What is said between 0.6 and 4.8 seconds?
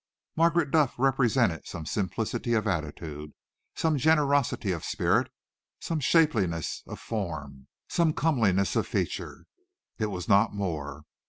Duff represented some simplicity of attitude, some generosity